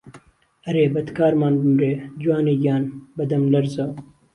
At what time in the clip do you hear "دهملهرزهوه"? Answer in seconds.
3.29-3.93